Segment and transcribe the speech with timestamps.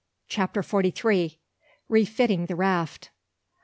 [0.27, 1.37] CHAPTER FORTY THREE.
[1.87, 3.11] REFITTING THE RAFT.